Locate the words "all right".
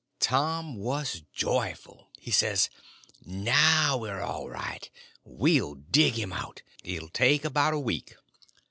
4.23-4.89